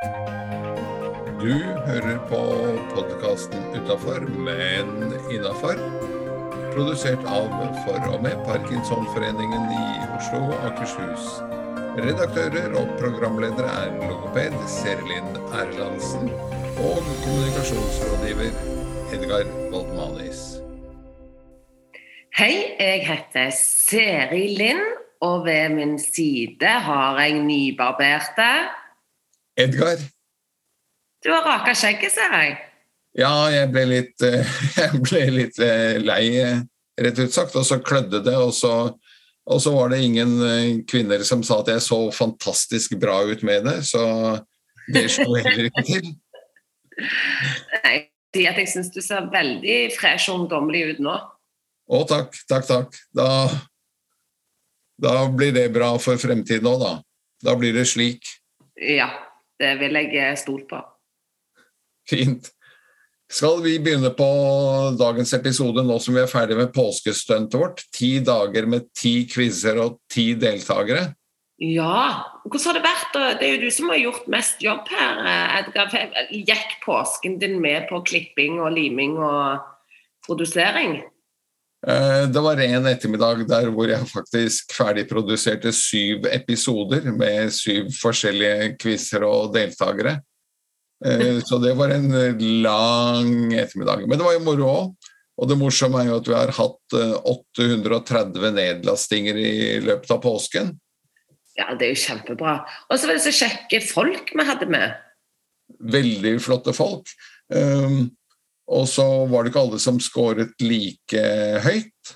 [0.00, 1.52] Du
[1.86, 2.38] hører på
[2.94, 5.82] podkasten 'Utafor, men innafor'.
[6.72, 7.50] Produsert av
[7.84, 9.84] for og med Parkinsonforeningen i
[10.16, 11.26] Oslo og Akershus.
[12.00, 16.32] Redaktører og programledere er logoped Serlin Erlandsen
[16.80, 18.56] og kommunikasjonsrådgiver
[19.12, 20.42] Edgar Waldmanis.
[22.40, 24.86] Hei, jeg heter Seri Lind,
[25.20, 28.79] og ved min side har jeg nybarberte
[29.60, 30.00] Edgar?
[31.20, 32.58] Du har raka skjegget, ser jeg.
[33.18, 34.46] Ja, jeg ble litt, eh,
[34.80, 36.60] jeg ble litt eh, lei, eh,
[37.00, 38.36] rett ut sagt, og så klødde det.
[38.38, 38.74] Og så,
[39.50, 43.66] og så var det ingen kvinner som sa at jeg så fantastisk bra ut med
[43.66, 44.04] det, så
[44.90, 46.12] det slo heller ikke til.
[47.84, 47.96] Nei,
[48.46, 51.16] at jeg syns du ser veldig fresh og ungdommelig ut nå.
[51.90, 53.00] Å, takk, takk, takk.
[53.16, 53.28] Da,
[55.02, 56.92] da blir det bra for fremtiden òg, da.
[57.42, 58.28] Da blir det slik.
[58.78, 59.08] Ja,
[59.60, 60.80] det vil jeg stole på.
[62.10, 62.50] Fint.
[63.30, 64.26] Skal vi begynne på
[64.98, 67.84] dagens episode nå som vi er ferdig med påskestuntet vårt?
[67.94, 71.12] Ti dager med ti quizer og ti deltakere?
[71.62, 72.26] Ja.
[72.42, 73.18] Hvordan har det vært?
[73.38, 75.22] Det er jo du som har gjort mest jobb her,
[75.60, 75.94] Edgar.
[76.32, 79.60] Gikk påsken din med på klipping og liming og
[80.26, 80.98] produsering?
[81.88, 88.74] Eh, det var en ettermiddag der hvor jeg faktisk ferdigproduserte syv episoder med syv forskjellige
[88.80, 90.18] quizer og deltakere.
[91.04, 92.10] Eh, så det var en
[92.62, 94.04] lang ettermiddag.
[94.06, 95.10] Men det var jo moro òg.
[95.40, 100.20] Og det morsomme er jo at vi har hatt 830 eh, nedlastinger i løpet av
[100.20, 100.74] påsken.
[101.56, 102.58] Ja, det er jo kjempebra.
[102.90, 104.98] Og så var det så kjekke folk vi hadde med.
[105.80, 107.08] Veldig flotte folk.
[107.48, 108.10] Um,
[108.70, 111.22] og så var det ikke alle som skåret like
[111.64, 112.12] høyt.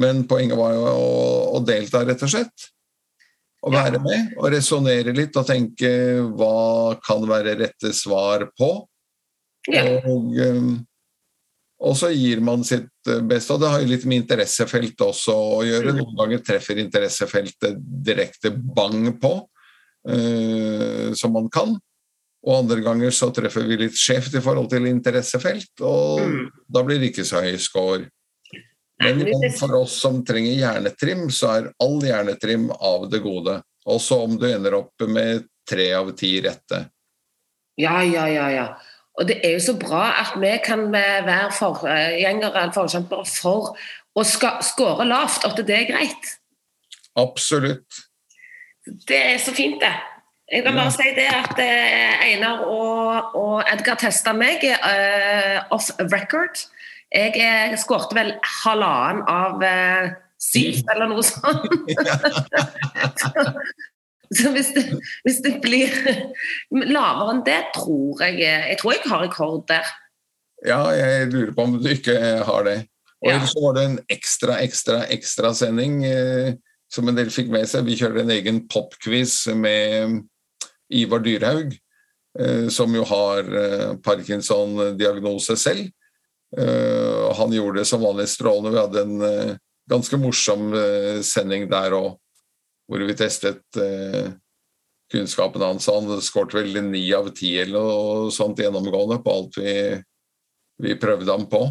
[0.00, 1.18] Men poenget var jo å,
[1.54, 2.70] å delta, rett og slett
[3.64, 5.90] å være med og resonnere litt og tenke
[6.36, 8.74] hva kan være rette svar på.
[9.72, 9.84] Ja.
[10.10, 10.74] Og, um,
[11.80, 12.90] og, så gir man sitt
[13.24, 15.94] beste, og det har jo litt med interessefelt også å gjøre.
[15.94, 16.02] Mm.
[16.02, 19.34] Noen ganger treffer interessefeltet direkte bang på,
[20.10, 21.76] uh, som man kan.
[22.44, 26.42] Og andre ganger så treffer vi litt skjevt i forhold til interessefelt, og mm.
[26.76, 28.04] da blir det ikke så høy score.
[29.02, 29.24] Men
[29.56, 33.58] for oss som trenger hjernetrim, så er all hjernetrim av det gode.
[33.90, 36.84] Også om du ender opp med tre av ti rette.
[37.80, 38.48] Ja, ja, ja.
[38.52, 38.68] ja.
[39.18, 43.74] Og det er jo så bra at vi kan være forgjengere forkjempere for
[44.14, 46.32] å skåre lavt, at det er greit.
[47.18, 48.04] Absolutt.
[49.08, 49.94] Det er så fint, det.
[50.52, 55.88] Jeg kan bare si det at eh, Einar og, og Edgar testa meg uh, off
[56.12, 56.66] record.
[57.14, 60.12] Jeg skårte vel halvannen av uh,
[60.42, 61.64] syv, eller noe sånt.
[64.36, 64.84] så hvis det,
[65.24, 65.94] hvis det, blir
[66.70, 69.94] lavere enn det, tror jeg Jeg tror jeg har rekord der.
[70.64, 72.78] Ja, jeg lurer på om du ikke har det.
[73.24, 73.40] Og ja.
[73.48, 76.52] så var det en ekstra, ekstra, ekstra sending eh,
[76.92, 77.86] som en del fikk med seg.
[77.88, 80.20] Vi kjører en egen popquiz med
[80.92, 81.76] Ivar Dyrhaug,
[82.38, 85.90] eh, som jo har eh, Parkinson-diagnose selv.
[86.54, 88.70] Uh, han gjorde det som vanlig strålende.
[88.70, 89.56] Vi hadde en
[89.90, 90.68] ganske morsom
[91.26, 92.12] sending der òg,
[92.86, 93.80] hvor vi testet
[95.10, 95.88] kunnskapen hans.
[95.90, 99.74] Han skåret vel ni av ti eller noe sånt gjennomgående på alt vi,
[100.86, 101.64] vi prøvde ham på.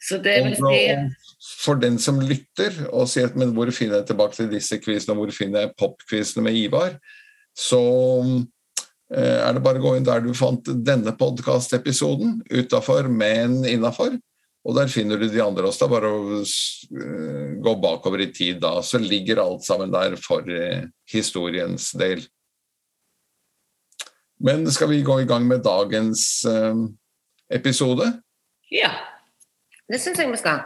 [0.00, 0.82] Så det vil si...
[1.60, 5.26] For den som lytter og sier men hvor finner jeg tilbake til disse quizene, og
[5.26, 6.96] hvor finner jeg popquizene med Ivar,
[7.58, 7.82] så
[9.08, 14.18] Eh, er det bare å gå inn der du fant denne podkastepisoden, utafor, men innafor.
[14.68, 15.86] Og der finner du de andre også.
[15.86, 18.78] Det er bare å eh, gå bakover i tid da.
[18.84, 22.26] Så ligger alt sammen der for eh, historiens del.
[24.44, 26.44] Men skal vi gå i gang med dagens
[27.50, 28.04] episode?
[28.70, 28.92] Ja,
[29.90, 30.60] det syns jeg vi skal.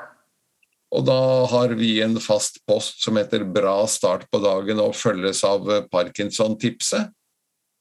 [0.93, 5.43] Og da har vi en fast post som heter 'Bra start på dagen' og følges
[5.45, 7.09] av Parkinson-tipset.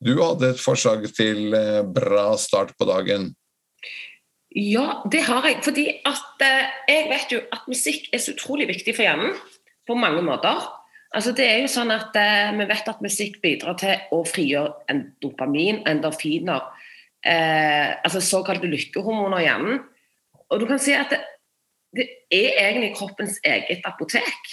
[0.01, 3.35] Du hadde et forslag til eh, bra start på dagen.
[4.55, 5.61] Ja, det har jeg.
[5.63, 9.35] Fordi at eh, jeg vet jo at musikk er så utrolig viktig for hjernen
[9.87, 10.57] på mange måter.
[11.11, 14.87] Altså det er jo sånn at eh, Vi vet at musikk bidrar til å frigjøre
[14.91, 16.67] en dopamin, endorfiner,
[17.23, 19.81] eh, altså såkalte lykkehormoner i hjernen.
[20.51, 21.13] Og du kan si at
[21.95, 24.51] det, er egentlig kroppens eget apotek.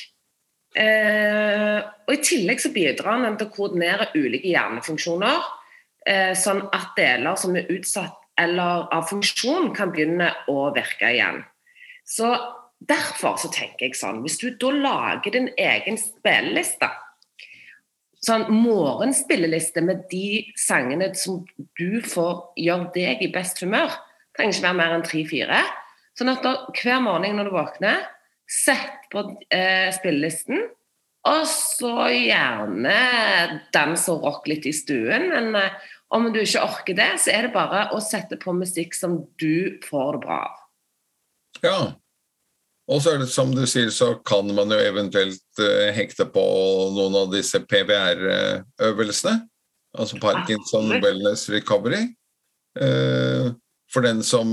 [0.76, 5.46] Eh, og I tillegg så bidrar den til å koordinere ulike hjernefunksjoner,
[6.06, 11.43] eh, sånn at deler som er utsatt eller av funksjon, kan begynne å virke igjen.
[12.06, 12.31] Så
[12.79, 16.87] Derfor så tenker jeg sånn, hvis du da lager din egen spilleliste,
[18.23, 21.40] sånn morgenspilleliste med de sangene som
[21.79, 23.90] du får gjøre deg i best humør.
[23.90, 25.61] Det trenger ikke være mer enn tre-fire.
[26.18, 28.02] Sånn at da, hver morgen når du våkner,
[28.48, 29.22] sett på
[29.54, 30.64] eh, spillelisten.
[31.28, 32.96] Og så gjerne
[33.74, 35.28] dans og rock litt i stuen.
[35.30, 35.76] Men eh,
[36.14, 39.78] om du ikke orker det, så er det bare å sette på musikk som du
[39.84, 40.60] får det bra av.
[41.62, 41.80] Ja.
[42.88, 46.44] Og så er det som du sier, så kan man jo eventuelt eh, hekte på
[46.96, 49.42] noen av disse PVR-øvelsene.
[49.98, 52.08] Altså Parkinson Wellness Recovery.
[52.78, 53.56] Uh,
[53.90, 54.48] for den som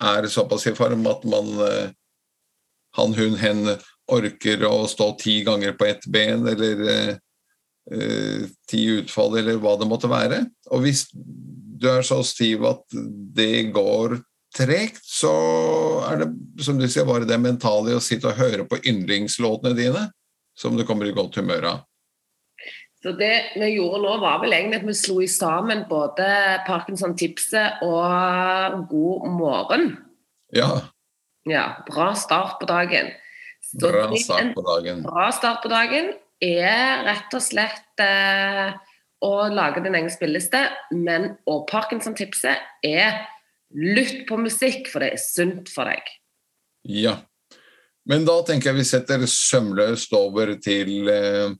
[0.00, 1.90] er såpass i form at man uh,
[2.96, 3.74] han, hun, hen
[4.10, 7.18] orker å stå ti ganger på ett ben, eller
[8.70, 10.40] ti utfall, eller hva det måtte være.
[10.74, 12.82] Og hvis du er så stiv at
[13.34, 14.18] det går
[14.56, 15.32] tregt, så
[16.08, 20.08] er det som du sier, bare det mentale å sitte og høre på yndlingslåtene dine
[20.58, 21.86] som du kommer i godt humør av.
[23.00, 26.26] Så Det vi gjorde nå, var vel egentlig at vi slo sammen både
[26.66, 29.94] Parkinson-tipset og God morgen.
[30.52, 30.68] Ja.
[31.48, 31.64] ja.
[31.88, 33.08] Bra start på dagen.
[33.64, 35.00] Så bra start på dagen.
[35.06, 36.12] Bra start på dagen
[36.44, 38.76] er rett og slett eh,
[39.24, 40.62] å lage din egen spilleliste,
[40.92, 43.24] men og Parkinson-tipset er
[43.76, 46.04] lytt på musikk, for det er sunt for deg.
[46.88, 47.16] Ja.
[48.08, 51.52] Men da tenker jeg vi setter sømløst over til eh,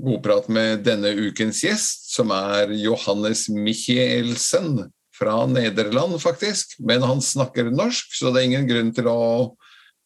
[0.00, 4.86] godprat med denne ukens gjest, som er Johannes Michielsen
[5.16, 6.78] fra Nederland, faktisk.
[6.78, 9.22] Men han snakker norsk, så det er ingen grunn til å,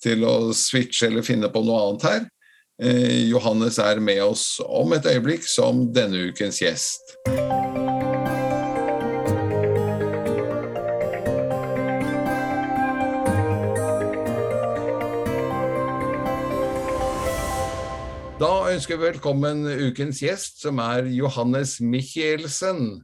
[0.02, 2.24] til å switche eller finne på noe annet her.
[2.82, 7.14] Eh, Johannes er med oss om et øyeblikk som denne ukens gjest.
[18.74, 22.96] Ønsker velkommen ukens gjest, som er Johannes Michelsen.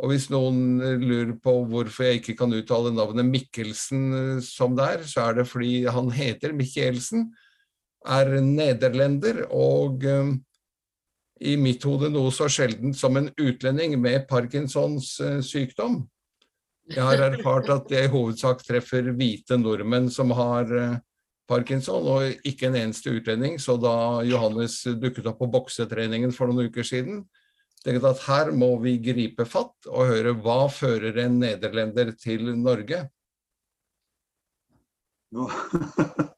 [0.00, 4.86] Og hvis noen lurer på hvorfor jeg ikke kan uttale navnet Mikkelsen eh, som det
[4.94, 7.26] er, så er det fordi han heter Michelsen,
[8.08, 10.32] er nederlender og um,
[11.44, 16.00] i mitt hode noe så sjeldent som en utlending med Parkinsons uh, sykdom.
[16.88, 20.72] Jeg har erfart at jeg i hovedsak treffer hvite nordmenn som har
[21.50, 23.58] parkinson, og ikke en eneste utlending.
[23.60, 27.24] Så da Johannes dukket opp på boksetreningen for noen uker siden,
[27.82, 33.06] tenkte at her må vi gripe fatt og høre hva fører en nederlender til Norge?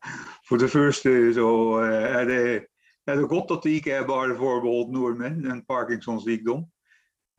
[0.48, 1.50] For det første så
[1.82, 2.42] eh, er det,
[3.08, 6.62] er det godt at det ikke er bare forbeholdt nordmenn, en Parkinsons sykdom.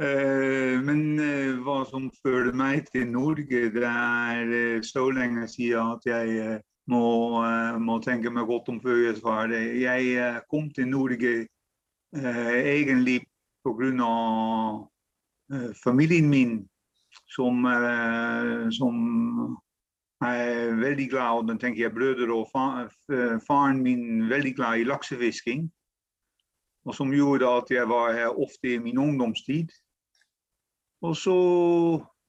[0.02, 6.10] Eh, men eh, hva som fører meg til Norge, det er så lenge siden at
[6.10, 6.60] jeg
[6.92, 7.06] må,
[7.46, 9.54] eh, må, tenke meg godt om før jeg svarer.
[9.82, 13.24] Jeg eh, kom til Norge eh, egentlig
[13.66, 14.12] pga.
[15.46, 16.54] Uh, familien min,
[17.30, 17.60] som,
[18.74, 18.96] som
[20.26, 22.88] er veldig glad og da tenker jeg brødre og fa,
[23.46, 25.68] faren min veldig glad i laksefisking.
[26.90, 29.70] Og som gjorde at jeg var her ofte i min ungdomstid.
[31.06, 31.38] Og så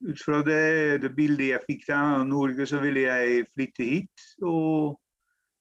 [0.05, 4.25] ut fra det, det, bildet jeg fikk av Norge, så ville jeg flytte hit.
[4.45, 4.97] Og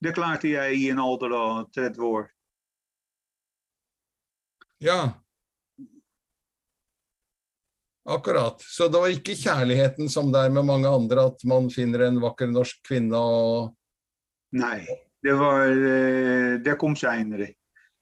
[0.04, 2.28] det klarte jeg i en alder av 30 år.
[4.84, 5.00] Ja.
[8.06, 8.62] Akkurat.
[8.62, 12.20] Så det var ikke kjærligheten som det er med mange andre, at man finner en
[12.22, 13.74] vakker norsk kvinne og
[14.56, 14.86] Nei.
[15.26, 17.50] Det, var, eh, det kom seinere.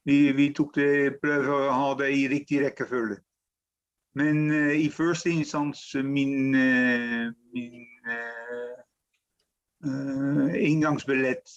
[0.03, 0.89] Vi, vi tok det,
[1.21, 3.21] prøvde å ha det i riktig rekkefølge.
[4.15, 8.79] Men uh, i første instans min, uh, min uh,
[10.53, 11.50] inngangsbillett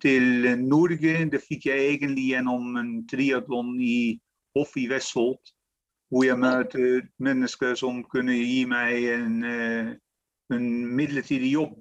[0.00, 4.20] til Norge det fikk jeg egentlig gjennom en triatlon i
[4.56, 5.38] Hoff i Vestfold.
[6.08, 9.44] Hvor jeg møtte mennesker som kunne gi meg en,
[10.54, 11.74] en midlertidig jobb.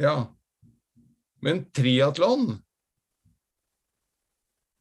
[0.00, 0.32] Ja,
[1.44, 2.56] men triatlon?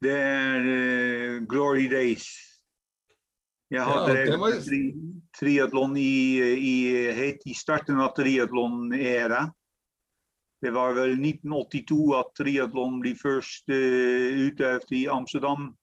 [0.01, 2.54] Det er Glory Days.
[3.73, 4.59] Jeg hadde ja, var...
[4.61, 4.93] tri
[5.35, 6.75] triatlon i, i,
[7.17, 9.51] helt i starten av triatlon-æra.
[10.61, 15.75] Det var vel 1982 at triatlon ble først uh, utøvd i Amsterdam.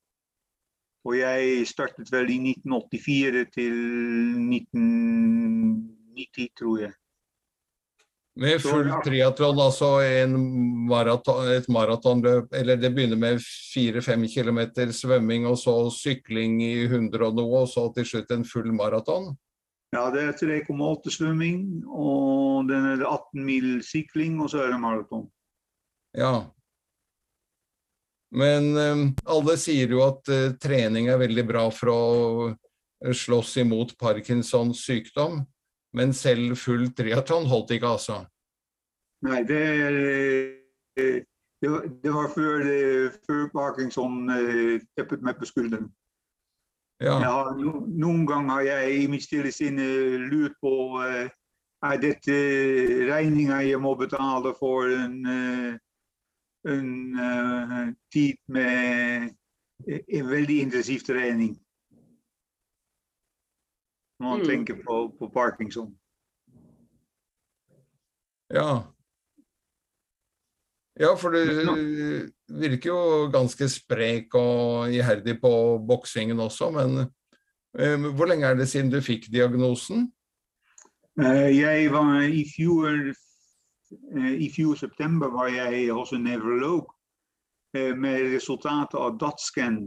[1.03, 3.75] Og jeg startet vel i 1984 til
[4.47, 6.95] 1990, tror jeg.
[8.41, 9.91] Med full triatlon, altså
[10.89, 17.27] maraton, et maratonløp, eller det begynner med fire-fem kilometer svømming, og så sykling i 100
[17.27, 19.35] og noe, og så til slutt en full maraton?
[19.93, 24.81] Ja, det er 3,8 svømming, og den er 18 mil sykling, og så er det
[24.81, 25.27] maraton.
[26.17, 26.47] Ja.
[28.33, 33.93] Men eh, alle sier jo at eh, trening er veldig bra for å slåss imot
[34.01, 35.43] Parkinsons sykdom.
[35.93, 38.23] Men selv full triatlon holdt ikke, altså.
[39.27, 39.61] Nei, det
[40.97, 41.21] eh,
[41.63, 45.93] det var, det var før, eh, før Parkinson eh, teppet meg på skulderen.
[47.03, 47.19] Ja.
[47.23, 49.87] Har, no, noen ganger har jeg i mitt stille sinne
[50.31, 50.73] lurt på
[51.07, 51.31] eh,
[51.83, 52.35] er dette
[53.09, 55.79] regninga jeg må betale for en, en,
[56.75, 56.91] en
[57.29, 59.31] eh, tid med
[59.87, 61.55] eh, en veldig intensiv trening.
[64.23, 64.47] Når man Mm.
[64.47, 65.91] tenker på, på Parkinson.
[68.55, 68.83] Ja.
[71.01, 75.51] Ja, for du virker jo ganske sprek og iherdig på
[75.89, 77.09] boksingen også, men
[77.79, 80.13] eh, hvor lenge er det siden du fikk diagnosen?
[81.19, 83.11] Uh, jeg var i fjor,
[84.17, 86.87] uh, i fjor september var jeg hos en nevrolog
[87.77, 89.83] uh, med resultatet av DAT-scan.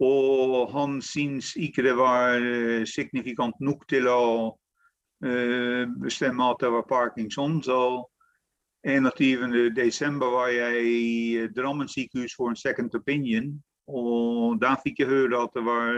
[0.00, 4.24] Og han syns ikke det var eh, signifikant nok til å
[5.22, 7.60] eh, bestemme at det var parkinson.
[7.62, 7.78] Så
[8.84, 9.70] 21.
[9.76, 13.54] desember var jeg i eh, Drammen sykehus for en second opinion.
[13.86, 15.94] Og der fikk jeg høre at det var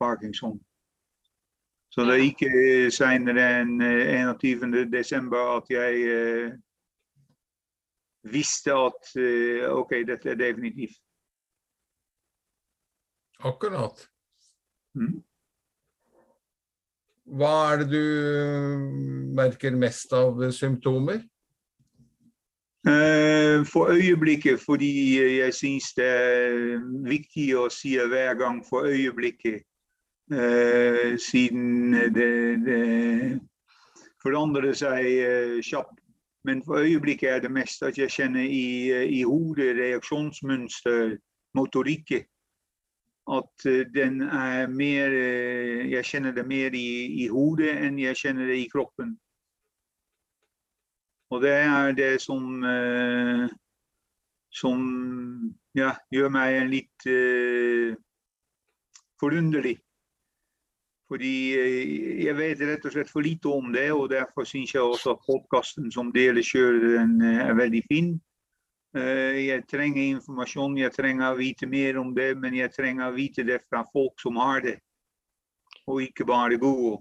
[0.00, 0.58] parkinson.
[1.92, 4.90] Så det ikke senere enn eh, 21.
[4.90, 6.58] desember at jeg
[8.22, 9.14] visste at
[9.70, 10.98] OK, dette er definitivt.
[13.42, 14.08] Akkurat.
[14.94, 15.22] Mm.
[17.32, 21.22] Hva er det du merker mest av symptomer?
[22.86, 29.62] Eh, For øyeblikket, fordi jeg syns det er viktig å si hver gang for øyeblikket,
[30.34, 32.32] eh, siden det,
[32.66, 33.40] det
[34.22, 35.98] forandrer seg eh, kjapt.
[36.44, 41.16] Men for øyeblikket er det mest at jeg kjenner i, i hodet reaksjonsmønster,
[41.54, 42.26] motorikken.
[43.30, 48.18] At eh, den er mer eh, Jeg kjenner det mer i, i hodet enn jeg
[48.18, 49.14] kjenner det i kroppen.
[51.30, 53.46] Og det er det som eh,
[54.52, 54.82] som
[55.72, 57.94] ja, gjør meg litt uh,
[59.20, 59.78] forunderlig.
[61.08, 61.32] Fordi
[62.24, 65.24] jeg vet rett og slett for lite om det, og derfor syns jeg også at
[65.26, 67.02] podkasten som dere kjører,
[67.48, 68.14] er veldig fin.
[68.94, 73.14] Eh, jeg trenger informasjon, jeg trenger å vite mer om det, men jeg trenger å
[73.16, 74.74] vite det fra folk som har det,
[75.88, 77.00] og ikke bare Google.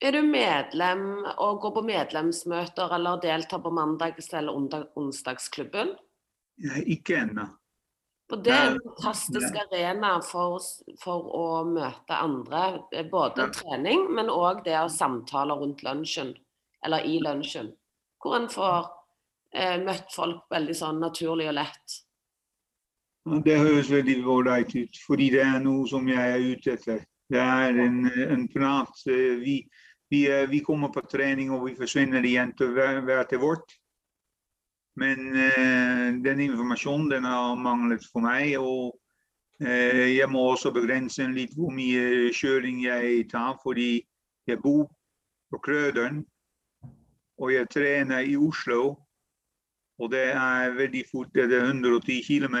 [0.00, 4.52] Er du medlem og går på medlemsmøter eller deltar på mandags- eller
[4.96, 5.94] onsdagsklubben?
[6.84, 7.46] Ikke ennå.
[8.32, 10.58] Og det er en fantastisk fantastisk arena for,
[10.98, 12.82] for å møte andre.
[12.92, 13.48] eh, Både Ja.
[13.52, 16.34] trening, men òg det å samtale rundt lunsjen,
[16.84, 17.72] eller i lunsjen.
[18.20, 18.90] Hvor en får
[19.54, 21.96] eh, møtt folk veldig sånn naturlig og lett.
[23.44, 27.00] Det høres veldig ålreit ut, fordi det er noe som jeg er ute etter.
[27.28, 28.92] Det er en, en prat.
[29.10, 29.56] eh, Vi,
[30.10, 33.74] vi, er- vi kommer på trening og vi forsvinner igjen til hver, hver til vårt.
[34.96, 38.54] Men eh, den informasjonen den har manglet for meg.
[38.62, 38.94] Og
[39.60, 43.98] eh, jeg må også begrense litt hvor mye kjøring jeg tar, fordi
[44.46, 44.86] jeg bor
[45.50, 46.22] på Krøderen.
[47.42, 48.94] Og jeg trener i Oslo.
[49.98, 52.56] Og det er veldig fort det er 110 km.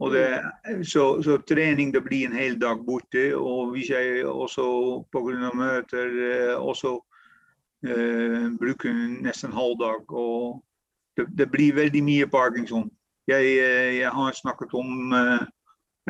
[0.00, 0.42] Og det,
[0.82, 3.36] så, så trening det blir en hel dag borte.
[3.36, 4.66] Og hvis jeg også
[5.12, 5.50] pga.
[5.54, 6.96] møter eh, også
[7.86, 10.12] eh, bruker nesten halv dag.
[10.12, 10.64] Og
[11.16, 12.90] det, det blir veldig mye parkinson.
[13.28, 15.46] Jeg, eh, jeg har snakket om eh,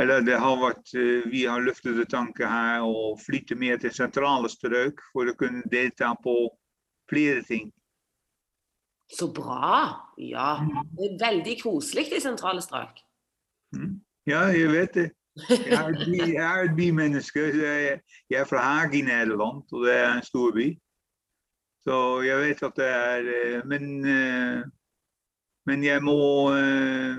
[0.00, 0.90] eller det har vært,
[1.30, 6.16] Vi har løftet en her å flytte mer til sentrale strøk for å kunne delta
[6.18, 6.34] på
[7.10, 7.70] flere ting.
[9.12, 9.84] Så bra!
[10.18, 10.56] Ja.
[10.96, 13.02] Det er veldig koselig i sentrale strøk.
[13.76, 14.00] Mm.
[14.26, 15.10] Ja, jeg vet det.
[15.50, 17.40] Jeg er et, bymenneske.
[17.40, 20.68] Jeg, er fra Haag i Nederland, og det er en stor by.
[21.84, 24.62] Så jeg vet at det er eh, Men, eh,
[25.66, 27.18] men jeg, må, eh,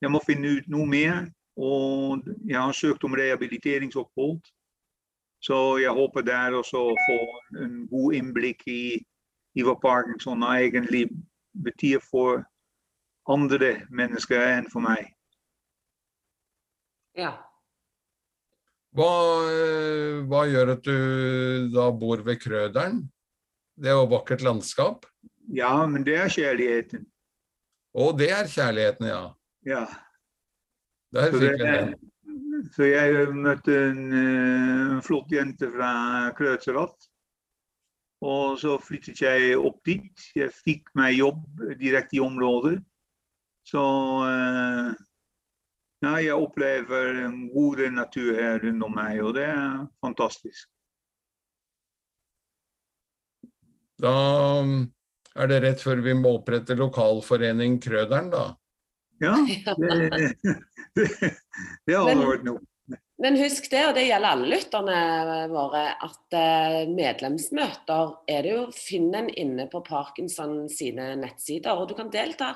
[0.00, 1.26] jeg må finne ut noe mer.
[1.56, 4.40] Og jeg har søkt om rehabiliteringsopphold.
[5.42, 7.20] Så jeg håper der også å få
[7.62, 9.04] en god innblikk i,
[9.56, 11.06] i hva parkinson egentlig
[11.64, 12.44] betyr for
[13.32, 15.08] andre mennesker enn for meg.
[17.16, 17.32] Ja.
[18.96, 19.10] Hva,
[19.52, 23.02] eh, hva gjør at du da bor ved Krøderen?
[23.76, 25.04] Det er jo vakkert landskap.
[25.52, 27.04] Ja, men det er kjærligheten.
[27.96, 29.22] Å, det er kjærligheten, ja.
[29.68, 29.82] Ja.
[31.16, 32.70] Der Så, fikk det, vi den.
[32.76, 35.92] så jeg møtte en, eh, en flott jente fra
[36.36, 37.08] Krøtserat.
[38.24, 40.28] Og så flyttet jeg opp dit.
[40.36, 41.42] Jeg fikk meg jobb
[41.80, 42.78] direkte i området.
[43.66, 43.82] Så
[44.24, 44.94] eh,
[46.04, 50.68] ja, jeg opplever en god natur her rundt om meg, og det er fantastisk.
[54.00, 54.12] Da
[54.60, 54.78] um,
[55.34, 58.46] er det rett før vi må opprette lokalforening Krøderen, da.
[59.24, 59.92] Ja, det,
[60.96, 61.06] det,
[61.88, 62.60] det hadde vært noe.
[63.22, 64.96] Men husk det, og det gjelder alle lytterne
[65.48, 71.72] våre, at eh, medlemsmøter er det jo Finn en inne på Parkinson sine nettsider.
[71.72, 72.52] Og du kan delta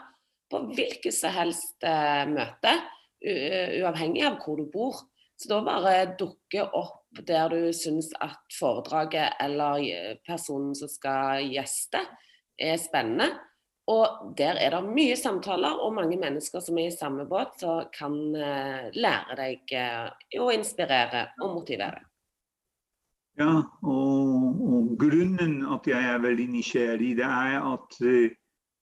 [0.53, 2.75] på hvilket som helst eh, møte,
[3.21, 5.01] uavhengig av hvor du bor.
[5.41, 11.47] Så da bare dukke opp der du syns at foredraget eller eh, personen som skal
[11.49, 12.03] gjeste,
[12.61, 13.31] er spennende.
[13.91, 17.89] Og der er det mye samtaler og mange mennesker som er i samme båt, som
[17.95, 22.05] kan eh, lære deg eh, å inspirere og motivere.
[23.41, 28.37] Ja, og, og grunnen at jeg er veldig nysgjerrig, det er at eh,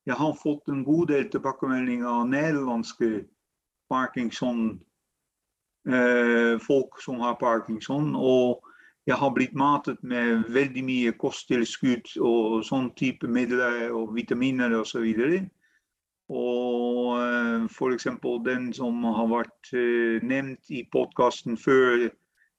[0.09, 3.11] jeg har fått en god del tilbakemeldinger av nederlandske
[3.93, 4.79] parkinson
[5.89, 8.15] eh, folk som har parkinson.
[8.17, 8.65] Og
[9.09, 15.05] jeg har blitt matet med veldig mye kosttilskudd og sånn type midler og vitaminer osv.
[16.29, 18.07] Og eh, f.eks.
[18.45, 22.13] den som har vært eh, nevnt i podkasten før,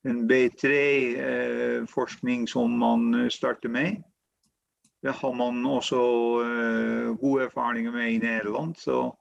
[0.09, 4.01] en B3-forskning som man eh, starter med.
[5.05, 6.01] Det har man også
[6.47, 8.73] eh, gode erfaringer med i Nederland.
[8.81, 9.13] Så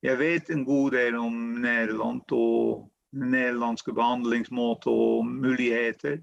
[0.00, 6.22] jeg vet en god del om Nederland og nederlandske behandlingsmåter og muligheter.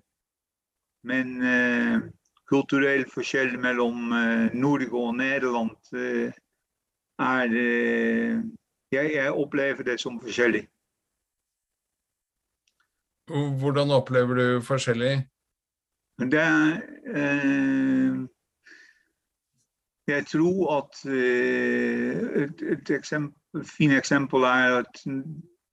[1.08, 2.00] Men eh,
[2.50, 6.36] kulturell forskjell mellom eh, Norge og Nederland eh,
[7.24, 8.42] er eh,
[8.92, 10.66] jeg, jeg opplever det som forskjellig.
[13.28, 15.16] Hvordan opplever du forskjellig?
[16.32, 16.78] Det er
[17.14, 18.22] eh,
[20.08, 25.02] Jeg tror at et, et eksempel, fint eksempel er at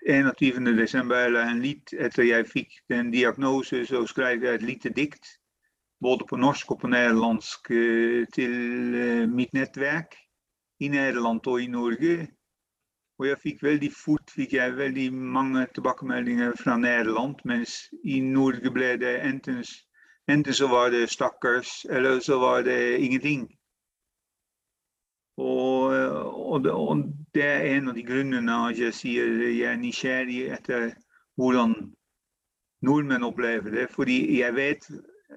[0.08, 0.76] 21.
[0.76, 5.24] desember, eller en litt etter jeg fikk den diagnose, så skrev jeg et lite dikt.
[6.04, 8.54] Både på norsk og på nederlandsk eh, til
[9.00, 10.18] eh, mitt nettverk
[10.84, 12.26] i Nederland og i Norge.
[13.18, 18.72] Og jeg fikk veldig fort fikk jeg veldig mange tilbakemeldinger fra Nederland, mens i Norge
[18.74, 19.62] ble det enten,
[20.28, 23.46] enten så var det stakkars, eller så var det ingenting.
[25.36, 25.94] Og,
[26.52, 30.44] og, det, og det er en av de grunnene at jeg sier jeg er nysgjerrig
[30.54, 30.92] etter
[31.40, 31.74] hvordan
[32.86, 33.88] nordmenn opplever det.
[33.90, 34.88] Fordi jeg vet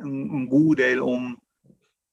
[0.02, 1.34] en, en god del om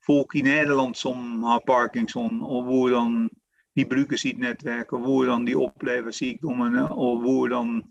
[0.06, 3.28] folk i Nederland som har parkinson, og hvordan
[3.76, 7.82] de bruker sitt nettverk, og hvordan de opplever sykdommene, og hvordan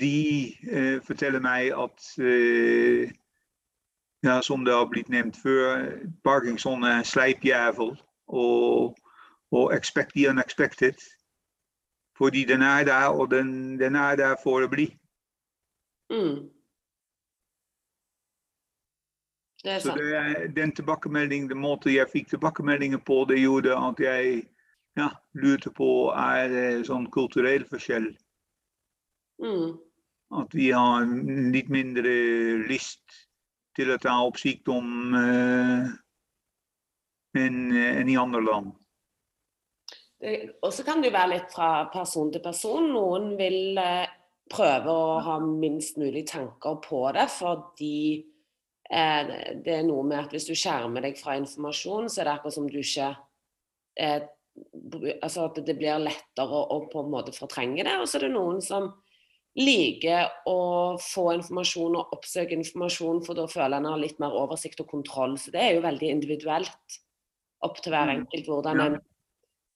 [0.00, 3.10] de eh, forteller meg at eh,
[4.24, 5.88] ja, som det har blitt nevnt før,
[6.24, 7.96] parkinson er en sleipjævel.
[8.32, 8.96] Og,
[9.52, 10.96] og expect the unexpected.
[12.16, 14.88] Fordi den er der, og den, den er der for å bli.
[16.12, 16.48] Mm.
[19.62, 20.00] Det er Så sant.
[20.00, 24.42] det er den tilbakemeldingen, den måten jeg fikk tilbakemeldinger på, det gjorde at jeg
[24.98, 28.10] ja, lurte på er det sånn kulturell forskjell.
[29.42, 29.78] Mm.
[30.42, 31.06] At vi har
[31.52, 32.12] litt mindre
[32.68, 33.04] lyst
[33.76, 35.92] til å ta opp sykdom eh,
[37.38, 38.72] enn enn i andre land.
[40.62, 42.92] Og så kan det jo være litt fra person til person.
[42.94, 44.10] Noen vil eh,
[44.52, 47.96] prøve å ha minst mulig tanker på det, fordi
[48.86, 49.32] eh,
[49.64, 52.58] det er noe med at hvis du skjermer deg fra informasjon, så er det akkurat
[52.58, 53.10] som du ikke
[53.98, 57.94] eh, Altså at det blir lettere å på en måte fortrenge det.
[58.02, 58.90] Og så er det noen som
[59.56, 64.84] liker å få informasjon og oppsøke informasjon, for da føler en har litt mer oversikt
[64.84, 65.38] og kontroll.
[65.40, 66.98] Så det er jo veldig individuelt
[67.62, 68.14] opp til hver Mm.
[68.20, 68.98] enkelt hvordan en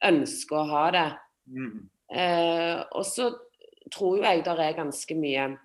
[0.05, 1.09] ønsker å ha det.
[1.47, 1.89] Mm.
[2.11, 3.31] Eh, og så
[3.93, 5.57] tror jo jeg der er ganske mye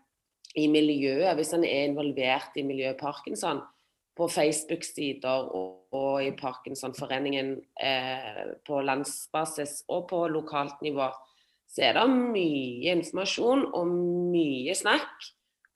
[0.55, 3.61] i miljøet, hvis en er involvert i miljøet Parkinson,
[4.17, 11.07] på Facebook-sider og, og i Parkinsonforeningen eh, på landsbasis og på lokalt nivå,
[11.71, 13.93] så er det mye informasjon og
[14.33, 15.31] mye snakk.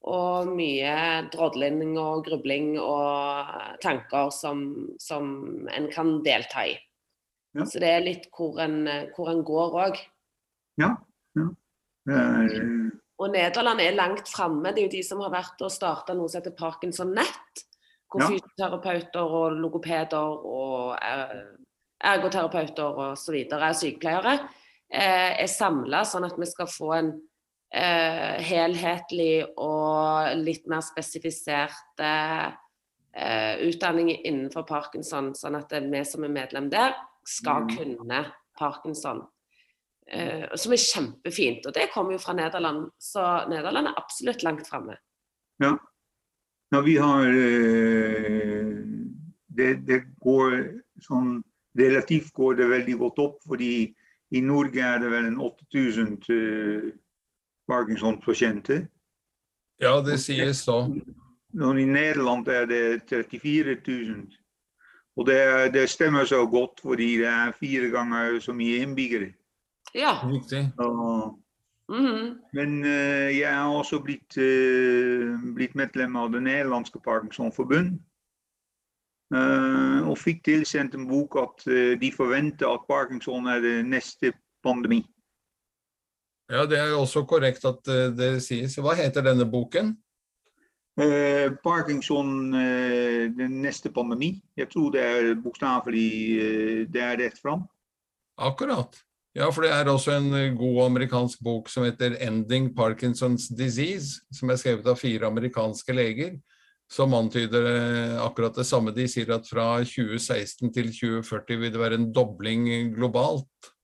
[0.06, 0.96] Og mye
[1.34, 4.60] drodling og grubling og tanker som,
[5.02, 5.32] som
[5.74, 6.76] en kan delta i.
[7.56, 7.66] Ja.
[7.66, 8.84] Så det er litt hvor en,
[9.16, 9.98] hvor en går òg.
[10.82, 10.92] Ja.
[12.06, 14.74] er, Og Nederland er langt framme.
[14.76, 17.64] Det er jo de som har vært og starta noe som heter Parkinson Nett.
[18.12, 18.28] Hvor Ja.
[18.30, 21.40] fysioterapeuter og logopeder og eh,
[22.04, 23.36] ergoterapeuter osv.
[23.50, 24.36] er sykepleiere.
[24.92, 27.10] Eh, er samla sånn at vi skal få en
[27.76, 32.12] eh, helhetlig og litt mer spesifiserte
[33.16, 37.78] eh, utdanning innenfor parkinson, sånn at vi som er medlem der, skal Mm.
[37.78, 38.26] kunne
[38.58, 39.26] parkinson.
[40.08, 41.66] eh, som er kjempefint.
[41.66, 44.98] Og det kommer jo fra Nederland, så Nederland er absolutt langt framme.
[45.60, 45.72] Ja.
[46.72, 48.70] ja, vi har eh,
[49.48, 51.44] det, det går sånn
[51.76, 53.96] Relativt går det veldig godt opp, fordi
[54.32, 56.14] i Norge er det vel en 8000
[57.68, 58.86] Parkinson-pasienter.
[59.82, 60.80] Ja, det sies så.
[61.62, 64.26] Og I Nederland er det 34 000.
[65.16, 69.32] Og det, det, stemmer så godt, fordi det er fire ganger så mye innbyggere.
[69.96, 70.20] Ja.
[70.28, 70.72] Riktig.
[70.78, 71.40] Og,
[71.90, 72.50] Mm -hmm.
[72.54, 78.00] men uh, jeg er også blitt, uh, blitt medlem av det nederlandske Parkinson-forbund.
[79.36, 81.66] Uh, og fikk tilsendt en bok at
[82.02, 85.06] de forventer at Parkinson er det neste pandemi.
[86.52, 88.76] Ja, det er jo også korrekt at det sies.
[88.78, 89.96] Hva heter denne boken?
[91.64, 94.36] Parkinson, den neste pandemi.
[94.56, 97.66] Jeg tror det er bokstavelig det er rett fram.
[98.38, 98.94] Akkurat.
[99.36, 104.22] Ja, for det er også en eh, god amerikansk bok som heter 'Ending Parkinson's Disease',
[104.32, 106.38] som er skrevet av fire amerikanske leger,
[106.90, 108.96] som antyder eh, akkurat det samme.
[108.96, 113.75] De sier at fra 2016 til 2040 vil det være en dobling globalt.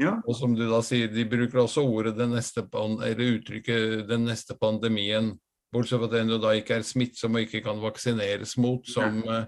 [0.00, 0.16] Ja.
[0.24, 4.56] Og som du da sier, de bruker også ordet den neste, eller uttrykket 'den neste
[4.56, 5.34] pandemien',
[5.72, 9.22] bortsett fra at den jo da ikke er smittsom og ikke kan vaksineres mot, som
[9.26, 9.44] ja.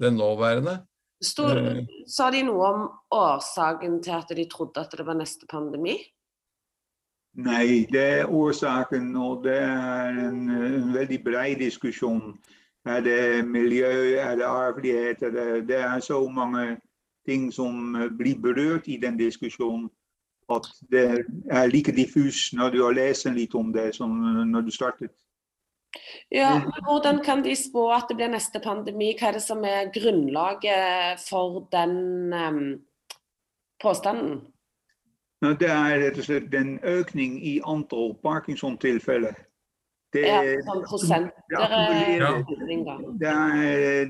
[0.00, 0.82] den nåværende.
[1.22, 5.94] Stod, sa de noe om årsaken til at de trodde at det var neste pandemi?
[7.38, 12.34] Nei, det er årsaken, og det er en, en veldig bred diskusjon.
[12.84, 15.22] Er det miljø, er det arvelighet?
[15.22, 16.76] Er det, det, er så mange
[17.26, 19.90] ting som blir berørt i den diskusjonen
[20.50, 24.10] at det er like diffus når du har lest litt om det som
[24.50, 25.12] når du startet.
[26.32, 29.12] Ja, men Hvordan kan de spå at det blir neste pandemi?
[29.18, 32.80] Hva er det som er grunnlaget for den um,
[33.82, 34.40] påstanden?
[35.42, 39.34] Det er rett og slett en økning i antall Parkinson-tilfeller.
[40.12, 41.62] Det, ja, sånn prosenter
[43.16, 43.32] det,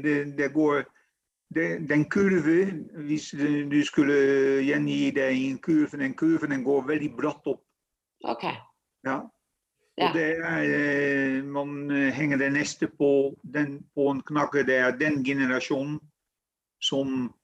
[0.03, 0.83] det, det, går
[1.55, 2.73] Den kurve,
[3.07, 3.31] hvis
[3.71, 4.15] du skulle
[4.65, 7.63] gjengi deg i en kurve, den kurven den går veldig bratt opp.
[8.25, 8.45] Ok.
[9.07, 9.21] Ja.
[10.01, 14.65] Og det er, eh, man henger det neste på, den, på en knakke.
[14.67, 16.01] Det er den generasjonen
[16.83, 17.35] som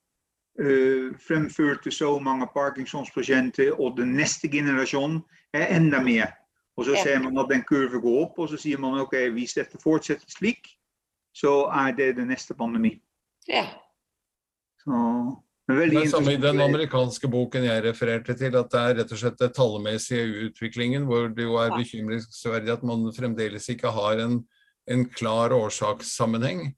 [0.61, 5.21] uh, fremførte så mange Parkinsons-pasienter, og den neste generasjonen
[5.55, 6.33] er enda mer.
[6.77, 9.55] Og så ser man at den kurven går opp, og så sier man ok, hvis
[9.55, 10.69] dette fortsetter slik,
[11.35, 13.01] så er det den neste pandemien.
[13.49, 13.67] Ja.
[14.83, 14.93] Så
[15.69, 19.21] det er samme i den amerikanske boken jeg refererte til, at det er rett og
[19.21, 24.39] slett det tallmessige utviklingen hvor det jo er bekymringsverdig at man fremdeles ikke har en,
[24.89, 26.71] en klar årsakssammenheng,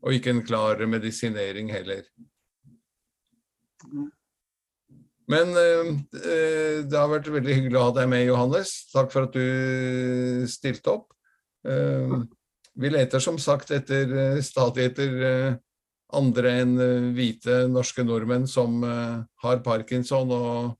[0.00, 2.08] og ikke en klar medisinering heller.
[5.28, 5.92] Men eh,
[6.88, 8.72] det har vært veldig hyggelig å ha deg med, Johannes.
[8.94, 11.12] Takk for at du stilte opp.
[11.68, 12.20] Eh,
[12.78, 15.58] vi leter som sagt etter stadig etter
[16.16, 20.70] andre enn eh, hvite norske nordmenn som uh, har parkinson og,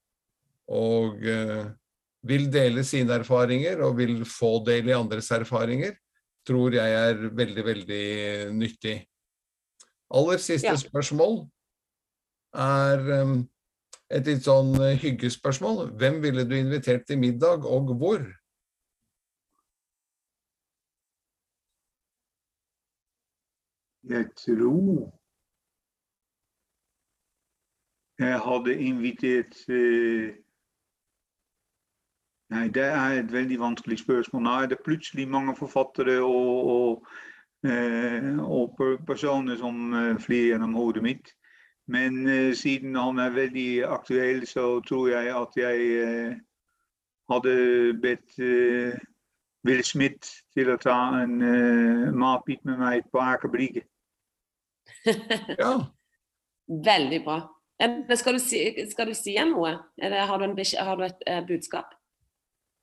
[0.73, 1.69] og uh,
[2.29, 5.99] vil dele sine erfaringer og vil få del i andres erfaringer,
[6.49, 8.09] tror jeg er veldig, veldig
[8.57, 8.97] nyttig.
[10.17, 10.81] Aller siste ja.
[10.81, 11.43] spørsmål
[12.57, 13.39] er um,
[14.09, 15.91] et litt sånn hyggespørsmål.
[16.01, 18.25] Hvem ville du invitert til middag, og hvor?
[24.09, 25.18] Jeg tror
[28.19, 30.35] jeg hadde invitert uh,
[32.49, 34.43] Nei, det er et veldig vanskelig spørsmål.
[34.43, 37.09] Nå er det plutselig mange forfattere og, og,
[37.69, 41.35] uh, og personer som uh, flyr gjennom hodet mitt.
[41.89, 46.41] Men siden han er veldig aktuell, så tror jeg at jeg
[47.31, 47.55] hadde
[48.03, 48.35] bedt
[49.65, 51.41] Will Smith til å ta en
[52.13, 53.87] matbit med meg på Aker Brygge.
[55.63, 55.73] ja.
[56.69, 57.41] Veldig bra.
[57.79, 58.61] Skal du si,
[58.91, 59.77] skal du si noe?
[60.03, 61.95] Eller har, du en, har, du et uh, budskap?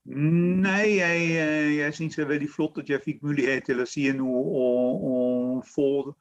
[0.06, 3.88] Nei, jeg, eh, jeg syns det er veldig flott at jeg fikk mulighet til å
[3.90, 4.44] si noe.
[4.62, 6.14] Og, og for,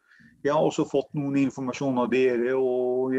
[0.43, 3.15] jeg har også fått noen informasjon av dere, og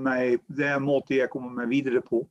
[0.00, 2.24] meg, det er en måte jeg kommer meg videre på.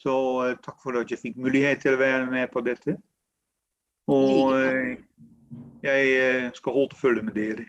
[0.00, 2.96] Så uh, takk for at jeg fikk mulighet til å være med på dette.
[4.06, 4.54] Og
[5.82, 7.66] jeg skal holde følge med dere.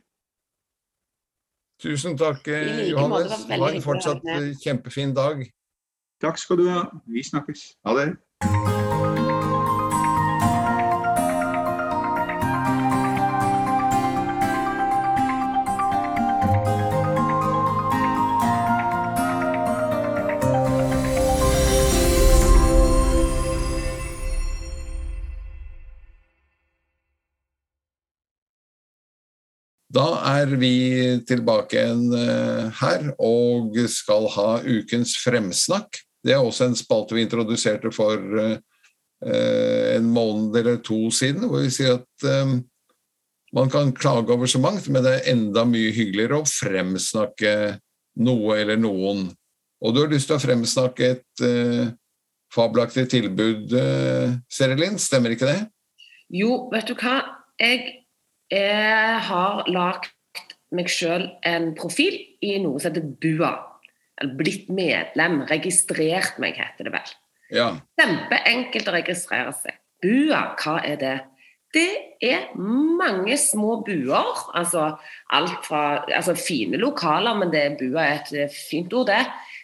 [1.82, 3.46] Tusen takk, like Johannes.
[3.50, 5.46] Ha en fortsatt eh, kjempefin dag.
[6.22, 6.88] Takk skal du ha.
[7.06, 7.70] Vi snakkes.
[7.86, 8.77] Ha det.
[29.98, 30.08] Da
[30.38, 30.74] er vi
[31.26, 35.98] tilbake igjen eh, her og skal ha ukens fremsnakk.
[36.22, 41.66] Det er også en spalte vi introduserte for eh, en måned eller to siden, hvor
[41.66, 42.58] vi sier at eh,
[43.58, 47.54] man kan klage over så mangt, men det er enda mye hyggeligere å fremsnakke
[48.22, 49.30] noe eller noen.
[49.82, 51.88] Og du har lyst til å fremsnakke et uh,
[52.54, 55.60] fabelaktig tilbud, uh, Serilin, stemmer ikke det?
[56.34, 57.22] Jo, vet du hva.
[57.62, 58.07] Jeg,
[58.54, 60.14] jeg har lagt
[60.76, 63.54] meg sjøl en profil i noe som heter BUA.
[64.18, 65.42] Eller blitt medlem.
[65.50, 67.16] Registrert meg, heter det vel.
[67.54, 67.68] Ja.
[68.00, 69.78] Kjempeenkelt å registrere seg.
[70.04, 71.18] BUA, hva er det?
[71.76, 71.90] Det
[72.24, 74.40] er mange små buer.
[74.58, 74.90] Altså
[75.36, 79.24] alt fra altså fine lokaler, men det bua er et fint ord, det.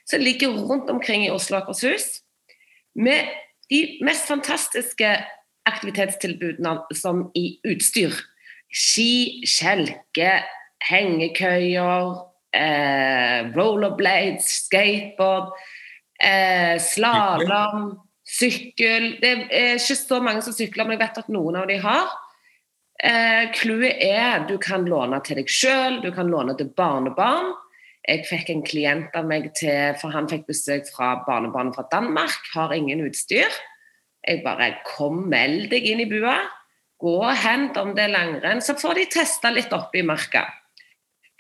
[0.10, 2.20] Som ligger rundt omkring i Oslo og Akershus.
[3.00, 3.32] Med
[3.72, 5.16] de mest fantastiske
[5.66, 8.14] aktivitetstilbudene som i utstyr.
[8.74, 10.42] Ski, kjelke,
[10.90, 12.08] hengekøyer,
[12.54, 15.54] eh, rollerblades, skateboard,
[16.20, 21.58] eh, slalåm Sykkel Det er ikke så mange som sykler, men jeg vet at noen
[21.60, 22.08] av de har.
[23.04, 27.52] Eh, clouet eh, er du kan låne til deg sjøl, du kan låne til barnebarn.
[28.08, 32.50] Jeg fikk en klient av meg til, for han fikk besøk fra barnebarnet fra Danmark,
[32.56, 33.52] har ingen utstyr.
[34.24, 36.38] Jeg bare kom, meld deg inn i bua.
[37.04, 40.46] Gå og hent om det er langrenn, så får de testa litt oppe i marka.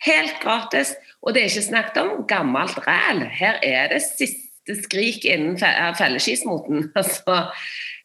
[0.03, 0.91] Helt gratis.
[1.23, 3.23] Og det er ikke snakket om gammelt ræl.
[3.31, 6.89] Her er det siste skrik innen felleskismoten.
[6.99, 7.45] Altså,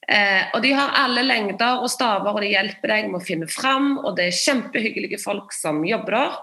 [0.06, 3.50] eh, og de har alle lengder og staver, og de hjelper deg med å finne
[3.50, 3.96] fram.
[4.04, 6.38] Og det er kjempehyggelige folk som jobber der.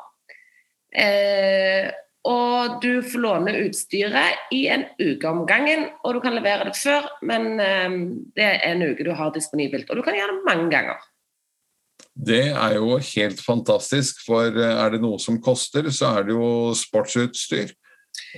[0.95, 1.93] Eh,
[2.25, 6.77] og du får låne utstyret i en uke om gangen, og du kan levere det
[6.79, 7.99] før, men eh,
[8.37, 9.89] det er en uke du har disponibelt.
[9.89, 11.03] Og du kan gjøre det mange ganger.
[12.15, 16.37] Det er jo helt fantastisk, for eh, er det noe som koster, så er det
[16.37, 17.75] jo sportsutstyr.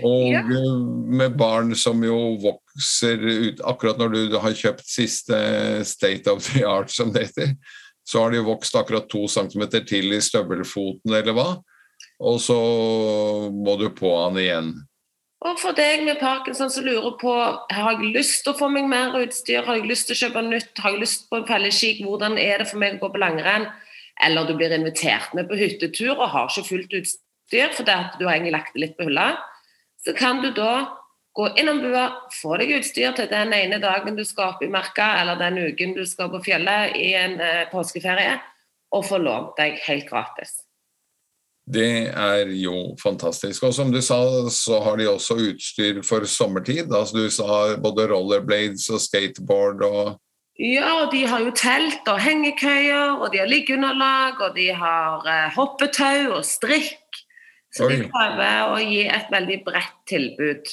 [0.01, 0.41] Og ja.
[0.43, 5.37] med barn som jo vokser ut Akkurat når du har kjøpt siste
[5.85, 7.53] state of the art, som det heter,
[8.07, 11.47] så har de vokst akkurat to centimeter til i støvelfoten, eller hva.
[12.17, 12.57] Og så
[13.53, 14.71] må du på han igjen.
[15.45, 18.87] Og for deg med parkinson som lurer på har jeg lyst til å få meg
[18.89, 22.01] mer utstyr, har jeg lyst til å kjøpe nytt, har jeg lyst på en felleskikk,
[22.07, 23.67] hvordan er det for meg å gå på langrenn?
[24.25, 28.33] Eller du blir invitert med på hyttetur og har ikke fullt utstyr fordi du har
[28.33, 29.35] egentlig lagt det litt på hylla
[30.07, 30.97] så kan du da
[31.33, 32.05] gå innom bua,
[32.41, 35.97] få deg utstyr til den ene dagen du skal opp i marka, eller den uken
[35.97, 38.37] du skal på fjellet i en eh, påskeferie,
[38.95, 40.61] og få lånt deg helt gratis.
[41.67, 43.65] Det er jo fantastisk.
[43.67, 44.21] Og som du sa,
[44.53, 46.93] så har de også utstyr for sommertid.
[46.95, 50.15] Altså du sa både rollerblades og skateboard og
[50.57, 55.27] Ja, og de har jo telt og hengekøyer, og de har liggeunderlag, og de har
[55.29, 57.19] eh, hoppetau og strikk.
[57.69, 57.91] Så Oi.
[57.91, 60.71] de prøver å gi et veldig bredt tilbud.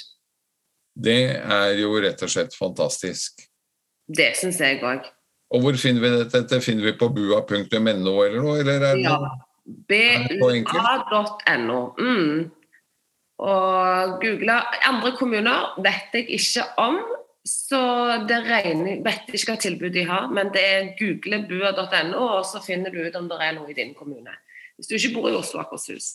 [0.95, 3.45] Det er jo rett og slett fantastisk.
[4.09, 5.05] Det syns jeg òg.
[5.53, 6.63] Og hvor finner vi dette?
[6.65, 8.57] Finner vi på bua.no eller noe?
[8.63, 9.19] Eller er ja.
[9.65, 10.61] bua.no.
[11.99, 12.51] Mm.
[13.45, 17.01] Og google andre kommuner vet jeg ikke om,
[17.45, 17.81] så
[18.29, 20.29] det regner, vet ikke hva tilbud de har.
[20.33, 23.77] Men det er google bua.no, og så finner du ut om det er noe i
[23.77, 24.37] din kommune.
[24.79, 26.15] Hvis du ikke bor i Oslo og Akershus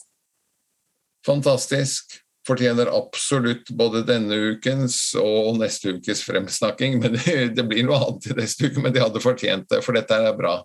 [1.26, 2.20] fantastisk.
[2.48, 6.98] Fortjener absolutt både denne ukens og neste ukes fremsnakking.
[7.04, 9.98] Men det, det blir noe annet i neste uke, men de hadde fortjent det, for
[9.98, 10.60] dette er bra.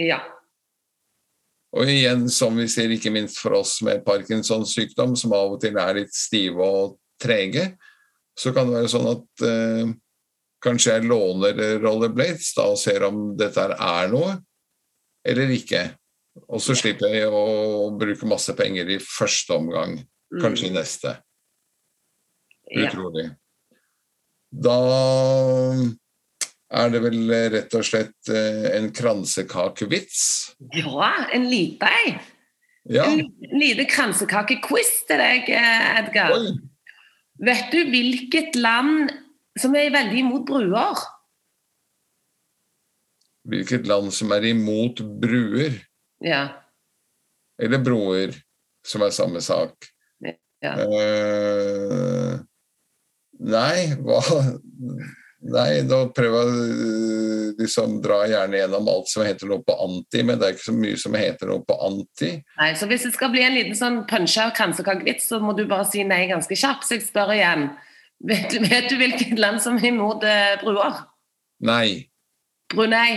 [0.00, 0.20] Ja.
[1.78, 5.60] Og igjen, som vi ser, ikke minst for oss med Parkinsons sykdom, som av og
[5.62, 7.68] til er litt stive og trege,
[8.34, 9.92] så kan det være sånn at eh,
[10.64, 14.34] kanskje jeg låner rollerblades da, og ser om dette er noe,
[15.26, 15.84] eller ikke.
[16.50, 19.98] Og så slipper jeg å bruke masse penger i første omgang,
[20.40, 20.78] kanskje i mm.
[20.78, 21.14] neste.
[22.70, 23.28] Utrolig.
[24.50, 24.76] Da
[26.70, 30.20] er det vel rett og slett eh, en kransekakevits?
[30.76, 32.14] Ja, en liten ei.
[32.90, 33.06] Ja.
[33.10, 33.26] En
[33.58, 36.36] liten kransekakequiz til deg, eh, Edgar.
[36.36, 36.54] Oi.
[37.40, 39.10] Vet du hvilket land
[39.58, 41.04] som er veldig imot bruer?
[43.50, 45.78] Hvilket land som er imot bruer?
[46.22, 46.44] Ja.
[47.60, 48.36] Eller broer,
[48.86, 49.88] som er samme sak.
[50.60, 50.74] Ja.
[50.76, 52.36] Uh,
[53.40, 54.20] nei, hva
[55.40, 60.20] Nei, da prøver jeg uh, liksom dra gjerne gjennom alt som heter noe på anti,
[60.26, 62.44] men det er ikke så mye som heter noe på anti.
[62.60, 65.86] Nei, så Hvis det skal bli en liten sånn punsja kransekakevits, så må du bare
[65.88, 66.84] si nei ganske kjapt.
[66.84, 67.62] Så jeg spør igjen.
[68.28, 70.94] Vet, vet du hvilket land som er imot eh, bruer?
[71.64, 72.12] Nei.
[72.74, 73.12] Brunei.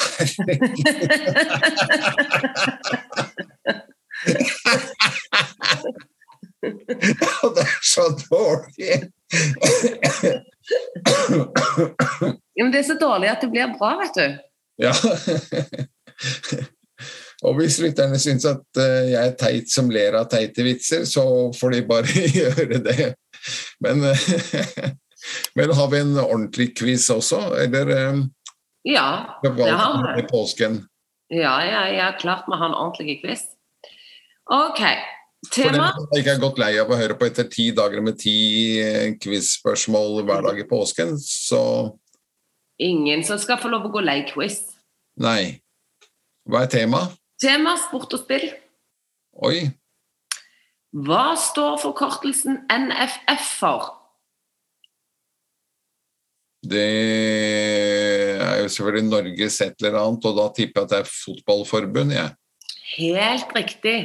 [7.56, 9.10] det er så dårlig!
[12.54, 14.26] Ja, men det er så dårlig at det blir bra, vet du.
[14.84, 14.92] Ja.
[17.46, 21.22] Og hvis lytterne syns at eh, jeg er teit som ler av teite vitser, så
[21.56, 23.06] får de bare gjøre det.
[23.80, 24.04] Men,
[25.56, 28.20] men har vi en ordentlig quiz også, eller eh,
[28.88, 29.08] Ja,
[29.42, 30.12] det har vi.
[31.30, 33.46] Ja, ja, ja, klart vi har en ordentlig quiz.
[34.50, 34.82] OK.
[35.48, 38.18] For Tema som ikke er gått lei av å høre på etter ti dager med
[38.20, 38.34] ti
[38.82, 41.62] eh, quiz-spørsmål hver dag i påsken, så
[42.80, 44.60] Ingen som skal få lov å gå lei quiz.
[45.20, 45.60] nei.
[46.48, 47.16] Hva er temaet?
[47.40, 48.46] Tema sport og spill.
[49.44, 49.70] Oi.
[50.90, 53.90] Hva står forkortelsen NFF for?
[56.60, 56.84] Det
[58.44, 62.12] er jo selvfølgelig Norges et eller annet, og da tipper jeg at det er fotballforbund,
[62.16, 62.34] jeg.
[62.98, 63.98] Helt riktig.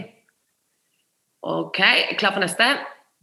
[1.46, 1.80] OK,
[2.18, 2.68] klar for neste?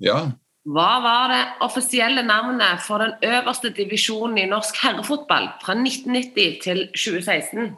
[0.02, 0.18] Ja.
[0.62, 6.84] Hva var det offisielle navnet for den øverste divisjonen i norsk herrefotball fra 1990 til
[6.94, 7.72] 2016?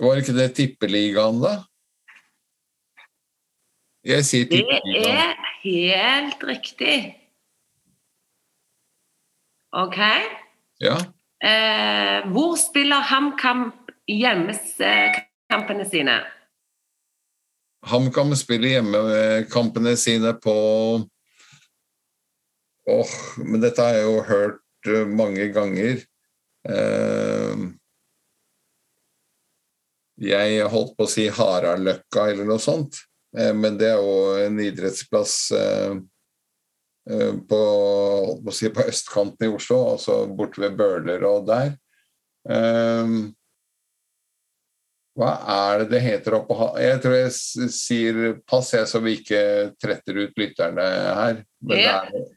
[0.00, 1.54] Var ikke det Tippeligaen, da?
[4.04, 4.60] Jeg sier Det
[5.08, 6.98] er helt riktig.
[9.72, 9.98] OK.
[10.84, 10.98] Ja.
[11.40, 13.70] Eh, hvor spiller HamKam
[14.08, 16.20] hjemmeskampene sine?
[17.90, 20.54] HamKam spiller hjemmekampene sine på
[22.84, 26.02] Åh, men dette har jeg jo hørt eh, mange ganger.
[26.68, 27.62] Eh,
[30.20, 33.00] jeg holdt på å si Haraløkka eller noe sånt,
[33.38, 35.36] eh, men det er jo en idrettsplass
[37.08, 41.72] på, holdt på, å si, på østkanten i Oslo, altså borte ved Bøhler og der.
[42.52, 43.16] Eh,
[45.14, 47.30] hva er det det heter oppå Jeg tror jeg
[47.70, 48.16] sier
[48.50, 49.42] pass, jeg, så vi ikke
[49.80, 50.82] tretter ut lytterne
[51.20, 51.44] her.
[51.62, 52.00] Men Ja.
[52.10, 52.30] det er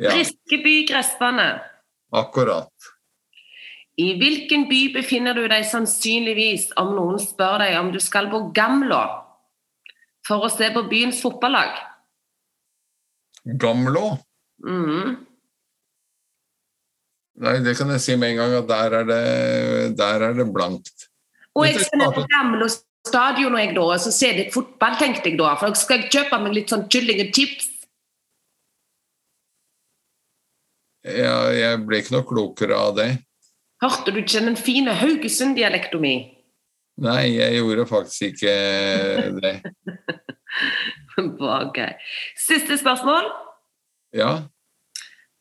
[0.00, 1.60] Ja, Briskeby gressbane.
[2.14, 2.70] akkurat.
[3.98, 8.52] I hvilken by befinner du deg sannsynligvis om noen spør deg om du skal på
[8.54, 9.00] Gamlå
[10.26, 11.74] for å se på byens fotballag?
[13.58, 14.18] Gamlå?
[14.64, 15.16] Mm.
[17.38, 20.46] Nei, det kan jeg si med en gang at der er det, der er det
[20.52, 21.08] blankt.
[21.58, 22.76] Og jeg skal ned på starter- og
[23.08, 25.54] stadion jeg da, så ser litt fotball, tenkte jeg da.
[25.58, 27.68] For da skal jeg kjøpe meg litt sånn kylling og chips.
[31.08, 33.10] Ja, jeg ble ikke noe klokere av det.
[33.82, 36.16] Hørte du ikke den fine Haugesund-dialekta mi?
[36.98, 38.54] Nei, jeg gjorde faktisk ikke
[39.42, 39.58] det.
[41.18, 41.78] Ok.
[42.38, 43.26] Siste spørsmål.
[44.14, 44.46] Ja,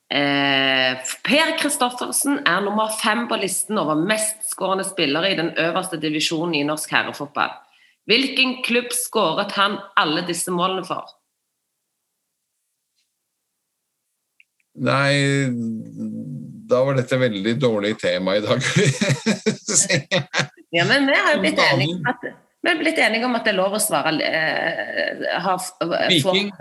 [0.07, 6.55] Eh, per Kristoffersen er nummer fem på listen over mestskårende spillere i den øverste divisjonen
[6.55, 7.51] i norsk herrefotball.
[8.07, 11.11] Hvilken klubb skåret han alle disse målene for?
[14.77, 15.49] nei
[16.69, 18.61] Da var dette veldig dårlig tema i dag.
[20.69, 22.25] Ja, men vi har jo blitt enige om at,
[22.61, 25.21] vi har blitt enige om at det er lov å svare eh,
[26.11, 26.51] Viking.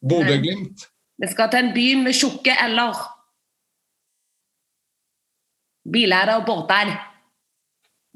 [0.00, 0.89] Bodø-Glimt.
[1.20, 3.00] Vi skal til en by med tjukke l-er.
[5.90, 6.92] Bileiere og båter.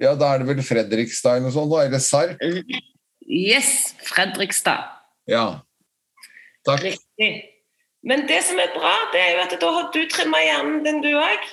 [0.00, 1.74] Ja, da er det vel Fredrikstad eller noe sånt?
[1.80, 2.40] Eller Sarp?
[3.24, 4.88] Yes, Fredrikstad.
[5.30, 5.60] Ja.
[6.66, 6.82] Takk.
[6.84, 7.30] Riktig.
[8.04, 11.00] Men det som er bra, det er jo at da har du trimma hjernen din,
[11.04, 11.46] du òg.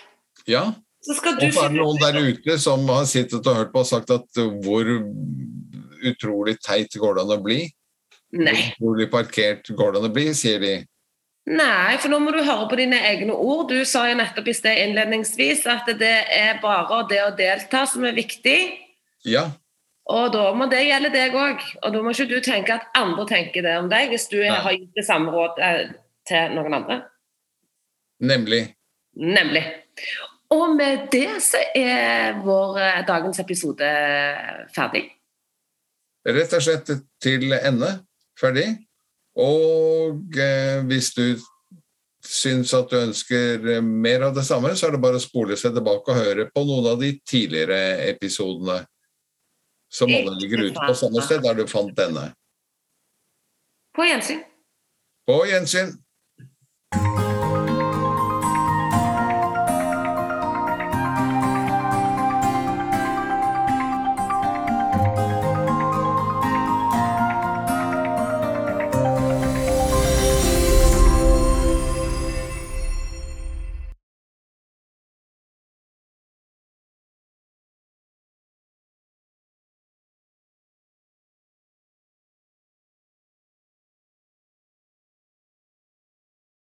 [0.50, 0.64] Ja.
[1.02, 3.72] Så skal du Og så er det noen der ute som har sittet og hørt
[3.74, 4.88] på og sagt at hvor
[6.12, 7.62] utrolig teit går det an å bli?
[8.40, 8.56] Nei.
[8.80, 10.76] Hvor utrolig parkert går det an å bli, sier de.
[11.52, 13.72] Nei, for nå må du høre på dine egne ord.
[13.72, 18.06] Du sa jo nettopp i sted innledningsvis at det er bare det å delta som
[18.08, 18.60] er viktig.
[19.28, 19.50] Ja.
[20.12, 21.64] Og da må det gjelde deg òg.
[21.84, 24.52] Og da må ikke du tenke at andre tenker det om deg, hvis du Nei.
[24.64, 25.82] har gitt det samme råd eh,
[26.30, 27.02] til noen andre.
[28.22, 28.62] Nemlig.
[29.20, 29.66] Nemlig.
[30.52, 33.92] Og med det så er vår eh, dagens episode
[34.76, 35.04] ferdig.
[36.28, 36.92] Rett og slett
[37.24, 37.92] til ende.
[38.40, 38.70] Ferdig.
[39.40, 41.26] Og eh, hvis du
[42.22, 45.58] syns at du ønsker eh, mer av det samme, så er det bare å spole
[45.60, 47.80] seg tilbake og høre på noen av de tidligere
[48.12, 48.82] episodene.
[49.92, 52.30] Som alle ligger ute på samme sted der du fant denne.
[53.96, 54.40] På gjensyn.
[55.28, 55.98] På gjensyn.